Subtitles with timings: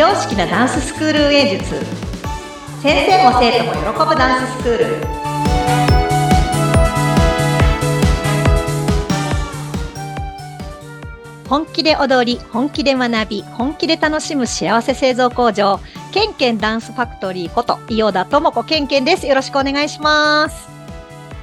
[0.00, 1.74] 常識なダンススクール運営術
[2.82, 4.86] 先生も生徒も喜ぶダンススクール
[11.46, 15.80] 本気で踊り本気で学び本気で楽しむ幸せ製造工場
[16.12, 20.66] ケンケンダンスファクトリーこと伊予田智子ケンケンですよろしくお願いします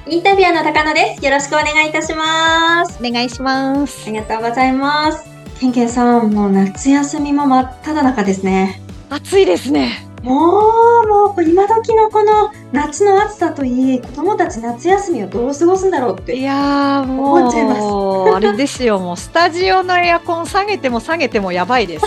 [0.08, 1.24] インタビュアーの高野です。
[1.24, 2.98] よろしくお願いいたします。
[2.98, 5.37] お願いしますありがとうございます。
[5.58, 8.80] ケンケンさん、もう夏休みも真っ只中ですね。
[9.10, 10.60] 暑いですねも
[11.04, 16.36] う、もう、今時のこの夏の暑さといい、子供たち夏休みをどう過ごすんだろうって。
[16.36, 22.06] いやーも思っちゃいますうあれですよもうスタジオのエアコン下げても下げてもやばいです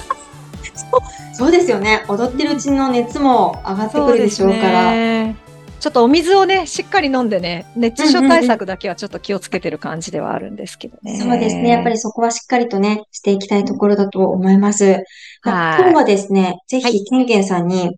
[1.34, 2.05] そうですよね。
[2.08, 4.91] 踊ってるうちの熱も上がってくるでしょうから。
[4.91, 5.36] ね
[5.81, 11.17] ちょっとお水をね、しっかり飲んでね、熱中症対策だけはちょっと気をつけてる感じではあるんですけどね。
[11.20, 11.70] そうですね。
[11.70, 15.04] やっぱりそこはしっかりとね、していきたいところだと思います。
[15.44, 17.98] まあはい今日はですね、ぜはいひケンケンさんに、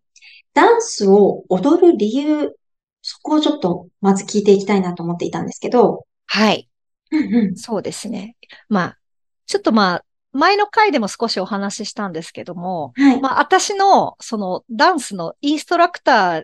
[0.53, 2.56] ダンスを踊る理由、
[3.02, 6.70] そこをちょっとまず聞いていきたいなと思っていたんですけど、はい。
[7.12, 7.56] うんうん。
[7.58, 8.38] そうですね。
[8.70, 8.97] まあ、
[9.45, 13.20] ちょっとまあ、前の回でも少しお話ししたんですけども、はい。
[13.22, 16.44] まあ、私の、その、ダンスのインストラクター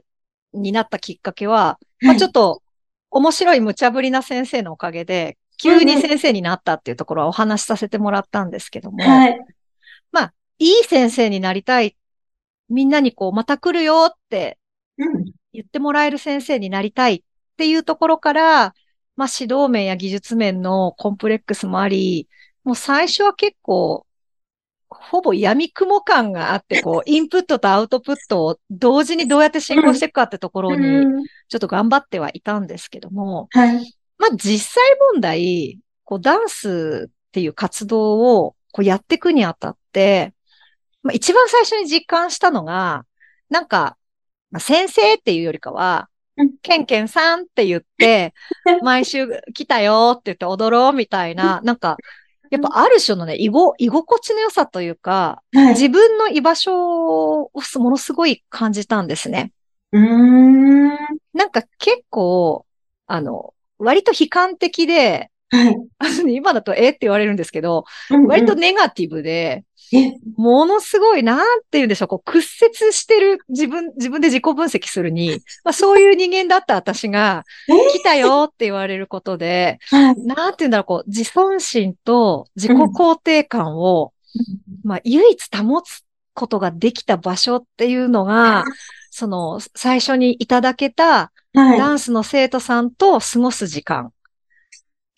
[0.54, 2.62] になったきっかけは、まあ、ちょっと、
[3.12, 9.40] 面白い無茶ぶりな先生のおかげで、急に先生になったっていうところはお話しさせてもらったんですけども、はい。
[10.60, 11.96] いい先生になりたい。
[12.68, 14.60] みんなにこう、また来るよって
[14.98, 15.26] うん。
[15.54, 17.24] 言ってもらえる先生になりたいっ
[17.58, 18.76] ていうところから、
[19.16, 22.28] まあ指導面や技術面のコンプレックスもあり、
[22.64, 24.06] もう最初は結構、
[24.90, 33.76] ほぼ闇雲感があって、こう、 インプットとアウトプットを同時にどうやって進行していくかってところに、うんちょっと頑張ってはいたんですけども、はい。
[34.20, 40.36] まあ実際問題、こうダンスっていう活動をこうやっていくにあたって、
[41.02, 43.06] まあ一番最初に実感したのが、
[43.50, 43.98] なんか、
[44.52, 46.08] まあ、先生っていうよりかは
[46.40, 48.34] うん、ケンケンさんって言って、
[48.82, 51.98] 毎週来たよって言って踊ろうみたいな、なんか、
[52.50, 53.78] やっぱある種のね、居心
[54.20, 55.74] 地の良さというか、はい。
[55.74, 59.52] 自分の居場所をものすごい感じたんですね。
[59.92, 60.88] うーん。
[61.34, 62.66] なんか結構、
[63.08, 65.78] あの、割と悲観的で、はい。
[66.36, 77.98] 今だとえって言われるんですけど、うんうん割とネガティブで、え、ものすごい、なんて言うんでしょう、こう屈折してる自分、自分で自己分析するに、まあそういう人間だった私が、え？
[77.98, 80.16] 来たよって言われることで、はい。
[80.26, 84.14] なんて言うんだろう、こう、自尊心と自己肯定感を、
[84.84, 86.04] まあ唯一保つ
[86.36, 88.66] ことができた場所っていうのが、
[89.10, 91.80] その、最初にいただけた、はい。
[91.80, 94.12] ダンスの生徒さんと過ごす時間。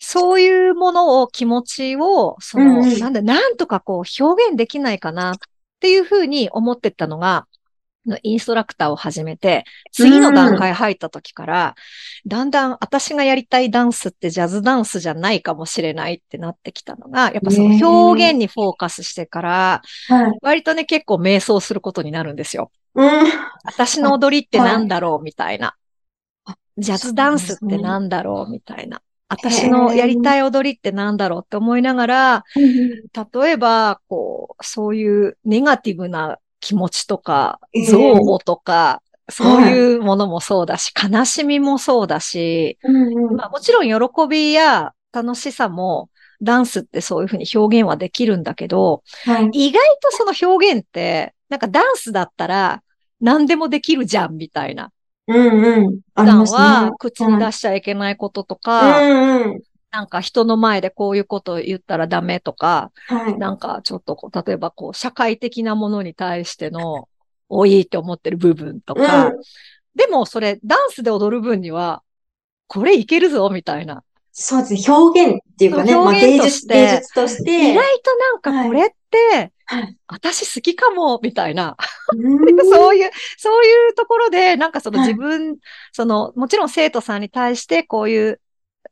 [0.04, 5.34] そういうものを、気持ちを、その、うんうんなんだ、なんとかこう表現できないかなっ
[5.78, 7.46] ていうふうに思ってったのが、
[8.04, 11.76] のインストラクターを始めて、次の段階入った時から、
[12.26, 20.38] だんだん私がやりたいダンスってジャズダンスじゃないかもしれないってなってきたのが、やっぱその表現にフォーカスしてから、はい。
[20.42, 22.72] 割とね、結構瞑想することになるんですよ。
[22.96, 23.10] うん。
[23.62, 25.76] 私の踊りってなんだろうみたいな
[26.44, 26.56] あ。
[26.76, 29.00] ジャズダンスってなんだろうみたいな。
[29.32, 42.78] 私のやりたい踊りってなんだろうって思いながら、例えば、こう、そういうネガティブな気持ちとかええ、憎悪とか、そういうものもそうだし、悲しみもそうだし。
[43.36, 46.10] まあもちろん喜びや楽しさも、
[46.42, 49.68] ダンスってそういうふうに表現はできるんだけど、はい。
[49.68, 52.82] 意外とその表現って、なんかダンスだったら
[53.20, 54.90] 何でもできるじゃんみたいな。
[55.28, 56.00] うんうん。
[56.14, 59.62] あ普段は口に出しちゃいけないこととか、うんうん。
[59.90, 63.38] なんか人の前でこういうことを言ったらダメとか、はい。
[63.38, 67.08] なんかちょっとこう、例えばこう、社会的なものに対しての、
[67.48, 69.40] 多いって思ってる部分とか、うん
[69.94, 72.02] でもそれダンスで踊る分には、
[72.66, 74.02] これいけるぞみたいな。
[74.32, 74.94] そうですね。
[74.96, 77.72] 表現っていうかね、芸術、として芸術として。
[77.72, 79.51] 意外となんかこれって、はい。
[80.06, 81.76] 私好きかも、みたいな。
[82.14, 82.70] うん。
[82.70, 85.08] そういう、そういうところで、なんかそのはい。
[85.08, 85.56] 自分、
[85.92, 88.40] その、もちろん生徒さんに対してこういう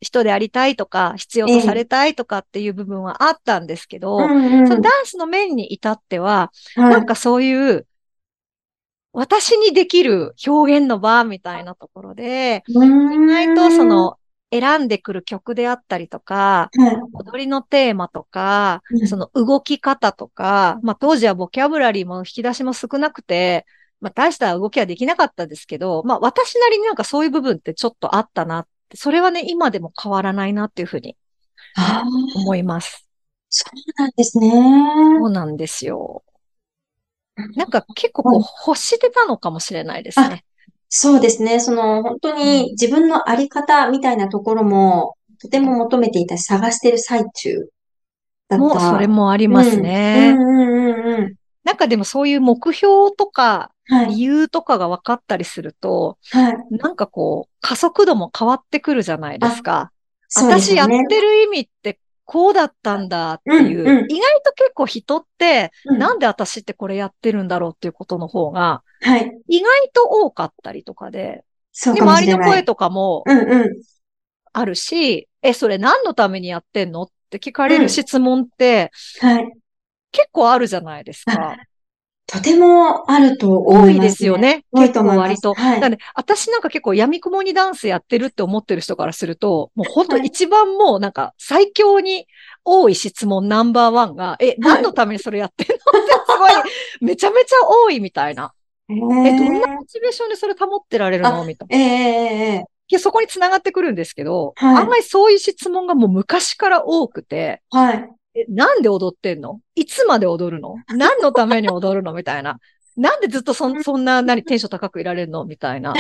[0.01, 4.69] 人でありたいとか、必要とされたいとかっていう部分はあったんですけど、うんうん。
[4.69, 6.93] そのダンスの面に至っては、はい。
[6.95, 7.87] なんかそういう、
[9.13, 14.17] 私にできる表現の場みたいなところで、意外とそ、の、
[14.53, 23.67] 選んでくる曲であったりとか、はい踊りのテーマとかう、んその動き方とか、まあ当時はボキャブラリーも引き出しも少なくて、
[24.01, 31.17] まあ大した動きはできなかったですけど、まあ私なりになんかそういう部分ってちょっとあったなって、それはね、今でも変わらないなっていうふうに
[32.35, 33.07] 思います。
[33.49, 34.51] そうなんですね。
[34.51, 36.25] そうなんですよ。
[37.57, 40.45] なんか結構こう欲してたのかもしれないですね。
[40.91, 41.61] そうですね。
[41.61, 47.69] その、本当に自分のあり方みたいなところも、とても求めていたし、探してる最中だっ
[48.49, 48.59] た。
[48.59, 50.35] もうそれもありますね。
[50.37, 51.35] うんうんうんうん。
[51.65, 54.15] なんかでもそういう目標とかはい。
[54.15, 56.57] 理由とかが分かったりすると、はい。
[56.71, 59.91] なんかこう加速度も変わってくるじゃないですか。
[60.29, 60.89] す私やっ。
[60.89, 69.41] てる意味ってこうだったんだっていう、うんうん意外と結構人って、うんなんで私ってこれやってるんだろうっていうことの方が、はい。
[69.49, 72.33] 意外と多かったりとかで、で、そうかも周り。
[72.33, 73.83] の声とかもうんうん。
[74.53, 79.53] あるし、え、それ何のためにやってんのって聞かれうんる質問ってはい。
[80.13, 81.57] 結構あるじゃないですか。
[82.27, 83.93] とてもあると思います、ね。
[83.95, 84.65] 多いですよね。
[84.71, 85.55] 多い結と思構割と。
[85.55, 92.29] はいなんで、私なんか結構闇雲にダンスやってるって思ってる人からすると、もう本当はい一番もうなんか最強に
[92.65, 96.51] 多い質問ナンバーワンが、え、何のためにそれやってんのってすごい、
[97.01, 98.53] めちゃめちゃ多いみたいな。
[98.91, 101.77] ええ、どんなモチベーションでそれ保ってられるのみたいな。
[101.77, 102.65] ええ
[102.99, 104.83] そこに繋がってくるんですけど、はい。
[104.83, 108.11] 案外そういう質問がもう昔から多くて、はい。
[108.35, 109.61] え、なんで踊ってんの？
[109.75, 110.75] いつまで踊るの？
[110.89, 112.13] 何のために踊るの？
[112.15, 112.59] みたいな。
[112.97, 115.45] なんでずっとそんそんな、何、テンション高くいられるの？
[115.45, 115.95] みたいな。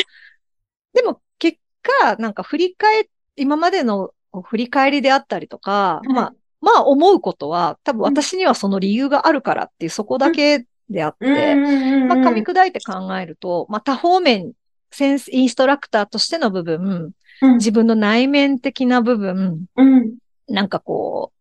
[0.92, 4.10] でも、結果、なんか振り返、今までの
[4.44, 6.08] 振り返りであったりとか、い。
[6.08, 11.54] まあ、まあ思うことは、多分私にはその理由があるからっていうそこだけであって。
[11.54, 14.52] まあ、噛み砕いて考えると、まあ、多方面、
[14.90, 17.10] センス、インストラクターとしての部分、うん
[17.56, 20.18] 自分の内面的な部分、うん。
[20.46, 21.38] なんかこう、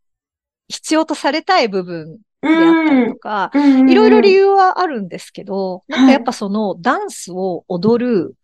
[0.70, 3.90] 必要とされたい部分であったりとか、うん。
[3.90, 4.40] いろいろ理由。
[4.40, 8.36] 由はあるんですけど、なんかやっぱそのダンスを踊る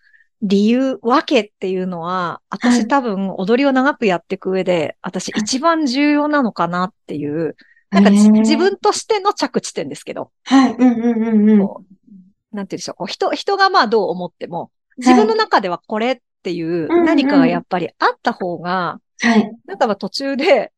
[0.41, 7.55] 理由、わけっていうのは、はい私多分踊りを長くやっていく上で、私一番重要なのかなっていう、
[7.95, 10.75] なんかじへー自分としての着地点ですけど、はい。
[10.75, 11.59] うんうんうんうん。
[11.59, 19.51] こうなんて言うんでしょう、こう人、人がまあどう思っても、自分の中ではこれっていううんうん何かがやっぱりあった方が、はい。
[19.65, 20.71] なんかまあ途中で、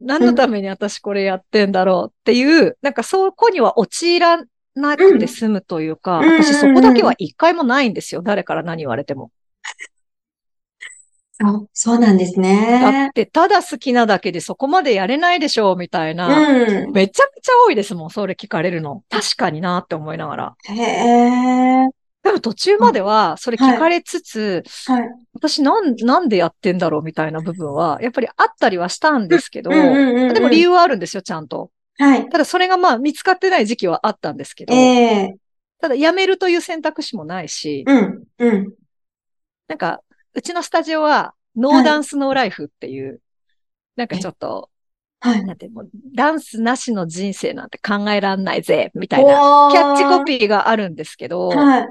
[0.00, 4.42] 何のために私これやってんだろうっていう、なんかそこには陥ら
[4.74, 8.22] なくて済むというか、うん私そこだけは一回もないんですよ。
[8.22, 9.30] 誰から何言われても。
[11.32, 13.12] そう、そうなんですだねっ。
[13.12, 16.28] て、ただ好きなだけでそこまでやれないでしょうみたいな。
[16.28, 16.92] うん。
[16.92, 19.02] めちゃくちゃ多いですもん、それ聞かれるの。
[19.08, 20.56] 確かになって思いながら。
[20.68, 21.88] へえ。
[22.22, 25.08] でも途中までは、それ聞かれつつ、はい。
[25.34, 31.70] 私なん、なんでやってんだろうみたいな部分は、やっぱりあったりはしたんですけど、うんでも理由はあるんですよ、ちゃんと。
[31.98, 32.28] はい。
[32.28, 35.36] ただそれがまあ見つかってない時期はあったんですけど、ええ。
[35.80, 38.24] ただ辞めるという選択肢もないし、うん。
[38.38, 38.74] うん。
[39.68, 40.00] なんか、
[40.34, 43.20] うちのスタジオは、ノーダンスノーライフっていう、
[43.96, 44.70] なんかちょっと、
[45.20, 45.44] はい。
[45.44, 51.88] なんてもう、ダンスなしの人生なんて考えらんないぜ、みたいな、キャッチコピピーがあるんですけど、はい。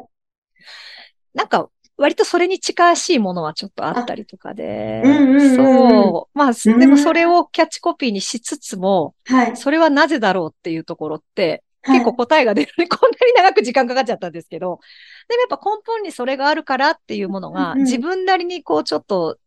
[1.34, 6.38] なんか、割とそれに近しいものはちょっとあったりとかで、うんうんうんうんそう。
[6.38, 9.56] まあ、うんでもそれをキャッチコピーにしつつも、はい。
[9.56, 12.74] それはなぜだろうっていうところって、はい結構答えが出る。
[12.78, 14.80] の にこんなに長く時間かかっちゃったんですけど、
[15.28, 19.38] でもやっぱ根本にそれがあるからっていうものが自分なりにこうちょっと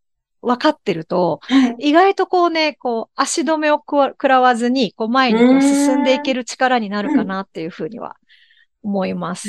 [0.43, 1.89] 分かってると、はい。
[1.89, 8.17] 意外とこうね、こう足止めを食らわずに、こう前にこう進んでいける力になるかなっていうふうには
[8.83, 9.49] 思います。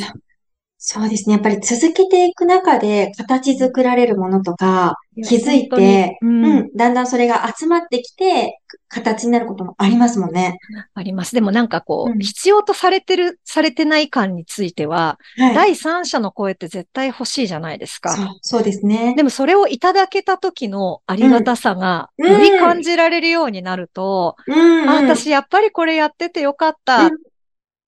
[0.77, 1.33] そうですね。
[1.33, 4.95] やっぱり続けていく中で形作られるものとか、
[5.27, 6.59] 気づいて、ううん。
[6.59, 8.59] ん、だんだんそれが集まってきて、
[8.95, 10.57] 形になることもありますもんね。
[10.93, 11.35] あります。
[11.35, 15.53] でもなんかこう、うん必要とされてる、されてない感については、はい。
[15.53, 18.15] 第三者の声って絶対欲しいじゃないですか。
[18.15, 19.13] そう、そうですね。
[19.15, 25.05] でもそれをいただけた時のありがたさが、うんより感じられるようになると、うん、あ、うん。
[25.07, 27.09] 私やっぱりこれやっててよかったっ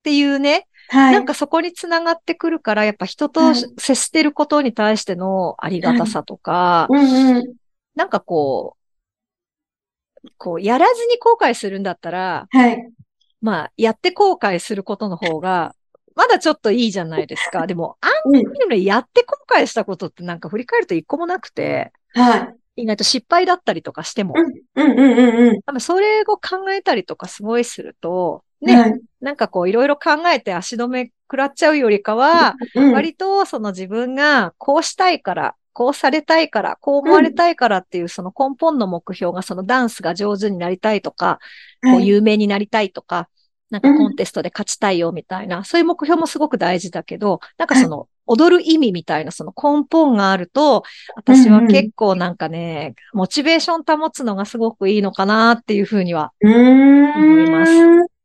[0.03, 1.13] ていうね、はい。
[1.13, 7.53] なんかそこにつながってくるから、やっぱ人とはい接してることに対してのありがたさとか、うんうん。
[7.95, 8.76] なんかこう、
[10.37, 12.89] こう、やらずに後悔するんだったら、はい。
[13.41, 15.75] まあ、やって後悔することの方が、
[16.15, 17.67] まだちょっといいじゃないですか。
[17.67, 18.43] でも、案うん。
[18.43, 22.81] 外ね、やって後悔したことってなんか振り返ると一個もなくて、はい。
[22.81, 25.61] 意外と失敗だったりとかしても、うんうんうんうん。
[25.61, 29.01] 多分それを考えたりとかすごいすると、ね、はい。
[29.21, 32.93] なんかこういろいろ考えて足止め食らっちゃうよりかは、うん。
[32.93, 41.37] 割とその自分がこうしたいから、こうされたいから、こう思われたいからっていうその根本の目標がそのダンスが上手になりたいとか、
[41.83, 41.97] こはい。
[41.97, 43.29] う有名になりたいとか、
[43.69, 50.81] なんかコンテストで勝ちたいよみたいな、そういう目標もすごく大事だけど、なんかその踊る意味みたいなその根本があると、
[51.15, 56.33] 私は結構なんかね、モチベーション保つのがすごくいいのかなっていうふうには。
[56.41, 58.16] 思います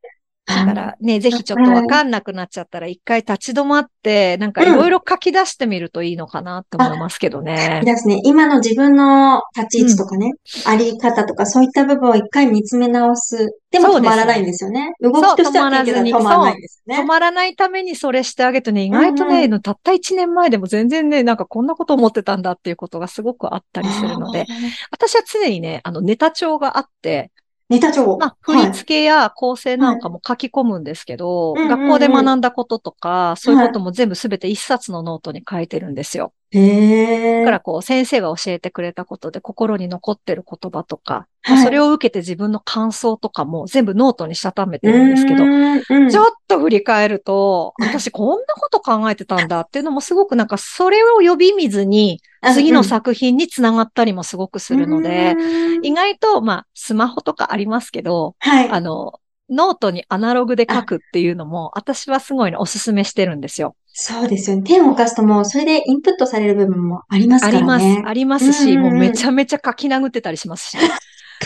[0.44, 7.80] だから、ね、ぜひちょっとわかんなくなっちゃったら、一回立ち止まって、なんかいろいろ書き出してみるといいのかなって思いますけどね。
[7.84, 8.20] ですね。
[8.24, 10.32] 今の自分の立ち位置とかね、
[10.66, 13.56] あり方とかそういった部分を一回見つめ直す。
[13.70, 14.92] でも止まらないんですよね。
[15.00, 17.02] 動きとしては結局止まらないんですよね。
[17.02, 24.46] 止まらないためにそれしてあげるとね、意外とね、うんたった1年前でも全然ね、なんかこんなこと思ってたんだっていうことがすごくあったりするので、
[24.90, 27.30] 私は常にね、あのネタ帳があって、
[27.72, 28.18] ネタ帳。
[28.18, 36.34] まあ、振り付けや構成なんかも書き込むんですけど、はい学校で学んだこととか、そういうことも全部すべて一冊のノートに書いてるんですよ。
[36.50, 37.38] へえ。
[37.40, 52.20] だからこう、先生が教えてくれたことで心に残ってる言葉とか、はいそれを受けて自分の感想とかも全部ノートにしたためてるんですけど、うんちょっと振り返ると、私こんなこと考えてたんだっていうのもすごくなんかそれを呼び水に
[52.54, 58.68] 次の作品につながったりもすごくするので、うん意外とまあスマホとかありますけど、はい。
[58.70, 59.20] あの、
[59.50, 63.76] ノートにアナログで書くっていうのも私はすごいねおすすめしてるんですよ。
[63.94, 64.62] そうですよね。
[64.62, 68.02] 手を動かすともう、それでインプットされる部分もありますからありますね。。
[68.06, 70.78] ありますし、うんうんうんもうめちゃめちゃ書き殴ってたりしますし。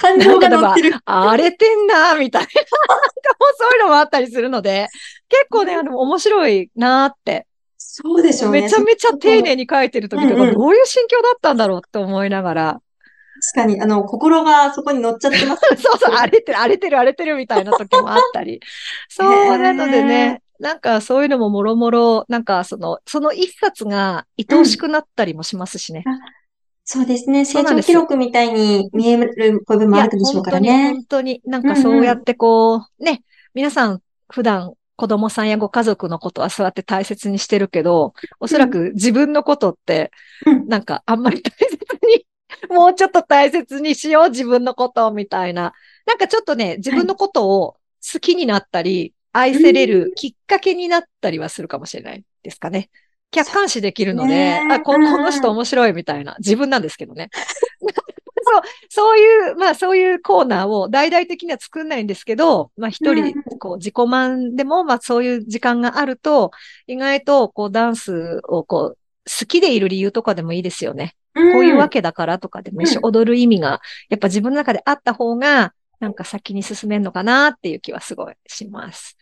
[0.01, 0.95] 感情が乗ってる。
[1.05, 2.49] 荒れてんなみたいな。
[2.49, 2.63] なんか
[3.41, 4.89] もうそういうのもあったりするので、
[5.29, 7.46] 結構ね、あの、面白いなって。
[7.77, 8.63] そうでしょうね。
[8.63, 12.81] めちゃめちゃ丁寧に書いてる時とか、うんうんどういう心境だったんだろうって思いながら、
[13.55, 15.63] 確かに、あの、心がそこに乗っちゃってます。
[15.77, 18.61] そうそう、荒れてる、荒れてる、荒れてるみたいな時もあったり。
[19.09, 26.05] そう、なのでね、なんかそういうのももろもろ、なんかその、その一冊が愛おしくなったりもしますしね。
[26.85, 27.45] そうですね。
[27.45, 30.93] 成そうですよ長記録みたいに見える部分もあるでしょうからね。
[30.95, 33.23] 本当に、本当に、なんかそうやってこう、ね、
[33.55, 40.11] 皆さん普段子供さんやご家族のことはそうやって大切にしてるけど、おそらく自分のことって
[40.47, 42.27] うん、なんかあんまり大切に、
[42.75, 45.73] もうちょっと大切にしよう、自分のことをみたいな。
[46.07, 47.77] なんかちょっとね、自分のことを
[48.13, 52.89] 好きになったり、愛せれるきっかけになったりはするかもしれないですかね。
[53.31, 57.29] 客観視できるので、ねあこ、の人面白いみたいな、自分なんですけどね。
[58.43, 66.51] そう、そういう、まあそういうコーナーを大々的には作んないんですけど、まあ一人う、こう自己満でも、まあそういう時間があると、
[66.87, 71.17] 意外とこうダンスをこう、好きでいる理由とかでもいいですよね。
[71.35, 79.17] ここういうわけだからとかでもいいし、踊る意味が、やっぱ自分の中であった方が、なんか先に進めるのかなっていう気はすごいします。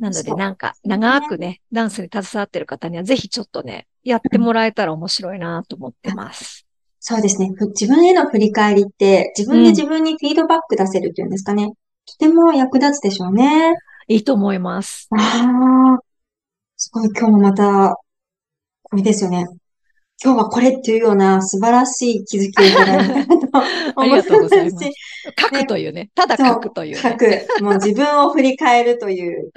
[0.00, 6.66] なので、なんか、長くね、ダンスに携わってる方には、ぜひちょっとね、やってもらえたら面白いなと思ってます。
[7.04, 7.50] そうですね。
[7.56, 11.72] ふ自分への振り返りって、自分で自分にフィードバック出せるっていうんですかね。
[12.06, 13.74] とても役立つでしょうね。
[14.06, 15.08] いいと思います。
[15.10, 15.98] ああ、
[16.76, 17.96] すごい今日もまた、
[18.84, 19.46] これですよね。
[20.24, 23.58] 今日はこれっていうような素晴らしい気づきをいただいたなと
[24.00, 24.92] ありがとうございます思し
[25.38, 26.10] 書くというね。
[26.14, 27.00] ただ書くという、ね。
[27.00, 27.62] 書く。
[27.62, 29.50] もう自分を振り返るという。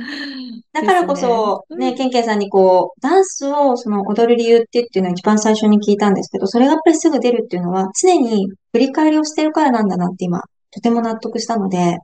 [0.73, 10.41] だからこそ、ね、ケンケンさんにこう、ダンスをその踊る理由ってっていうのを一番最初に聞いたんですけど、それがやっぱりすぐ出るっていうのは、常に振り返りをしてるからなんだなって今、
[10.71, 11.99] とても納得したので。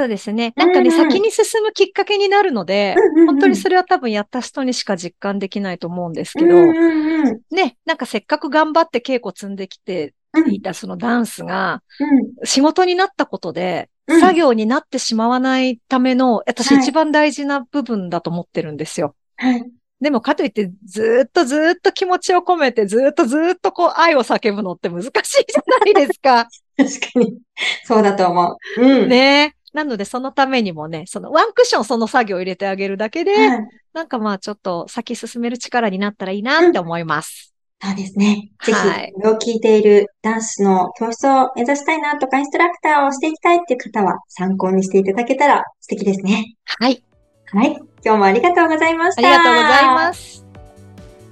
[0.00, 0.54] そうですね。
[0.56, 2.94] なんかね、うんうん先に進むきっかけになるので、
[3.26, 7.40] 本当にそれは多分やった人にしか実感できないと思うんですけど、うんうんうん。
[7.54, 19.14] ね、なんかせっかく頑張って稽古積んできてうんいたそのダンスがうん仕事になったことで、うん作業になってしまわないための、私はい一番大事な部分だと思ってるんですよ。
[19.36, 19.70] はい。
[20.00, 26.48] でもかといってずーっとずーっと気持ちを込めてずーっとずーっとこう愛を叫ぶのって難しいじゃないですか。
[26.76, 27.38] 確かに。
[27.84, 28.82] そうだと思う。
[28.82, 29.08] うん。
[29.08, 33.68] ねなのでそのためにもね、そのワンクッションその作業を入れてあげるだけで、はい。
[33.92, 37.54] なんかまあちょっと先進める力になったらいいなって思います。
[37.82, 38.50] そうですね。
[38.62, 46.56] ぜひ、はいこれを聞いているダンスの教室を目指したいなとか、インストラクターをしていきたいっていう方は参考にしていただけたら素敵ですね。
[46.64, 47.02] はい。
[47.46, 47.80] はい。
[48.04, 49.26] 今日もありがとうございました。
[49.26, 50.44] ありがとうございます。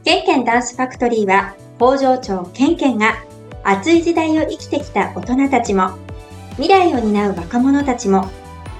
[0.04, 3.14] ケンケンダンスファクトリーは、工場長ケンケンが
[3.62, 5.90] 熱い時代を生きてきた大人たちも、
[6.58, 8.28] 未来を担う若者たちも、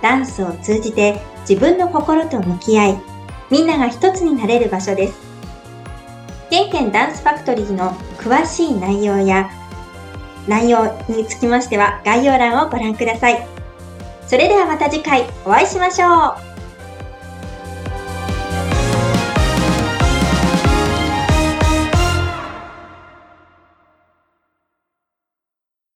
[0.03, 2.99] ダンスを通じて自分の心と向き合い、
[3.51, 5.19] みんなが一つになれる場所です。
[6.51, 9.51] ケンケンダンスファクトリーの詳しい内容や、
[10.49, 13.47] 内容につきましては概要欄をご覧ください。
[14.27, 16.48] それではまた次回お会いしましょう。